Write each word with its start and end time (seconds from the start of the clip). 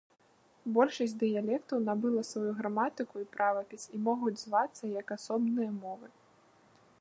Большасць 0.75 1.13
дыялектаў 1.23 1.83
набыла 1.89 2.23
сваю 2.29 2.51
граматыку 2.61 3.15
і 3.25 3.29
правапіс 3.37 3.83
і 3.99 4.01
могуць 4.09 4.37
звацца 4.45 4.83
як 5.01 5.07
асобныя 5.19 5.71
мовы. 5.83 6.07